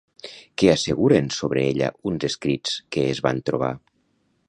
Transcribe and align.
Què 0.61 0.69
asseguren 0.73 1.27
sobre 1.35 1.63
ella 1.73 1.91
uns 2.13 2.27
escrits 2.33 2.75
que 2.97 3.07
es 3.15 3.25
van 3.29 3.47
trobar? 3.53 3.75